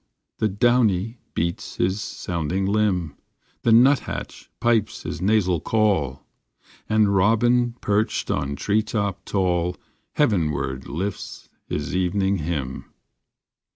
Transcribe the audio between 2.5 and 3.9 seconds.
limb, The